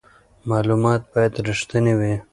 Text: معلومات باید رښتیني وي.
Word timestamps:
معلومات 0.49 1.01
باید 1.13 1.33
رښتیني 1.47 1.93
وي. 1.99 2.13